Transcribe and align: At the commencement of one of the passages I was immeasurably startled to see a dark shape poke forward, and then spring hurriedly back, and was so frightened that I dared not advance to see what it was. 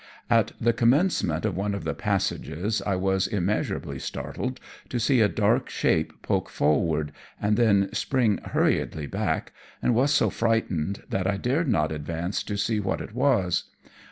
At 0.31 0.53
the 0.59 0.73
commencement 0.73 1.45
of 1.45 1.55
one 1.55 1.75
of 1.75 1.83
the 1.83 1.93
passages 1.93 2.81
I 2.83 2.95
was 2.95 3.27
immeasurably 3.27 3.99
startled 3.99 4.59
to 4.89 4.99
see 4.99 5.21
a 5.21 5.27
dark 5.29 5.69
shape 5.69 6.23
poke 6.23 6.49
forward, 6.49 7.11
and 7.39 7.55
then 7.55 7.87
spring 7.93 8.39
hurriedly 8.43 9.05
back, 9.05 9.53
and 9.79 9.93
was 9.93 10.11
so 10.11 10.31
frightened 10.31 11.03
that 11.09 11.27
I 11.27 11.37
dared 11.37 11.67
not 11.67 11.91
advance 11.91 12.41
to 12.45 12.57
see 12.57 12.79
what 12.79 12.99
it 12.99 13.13
was. 13.13 13.65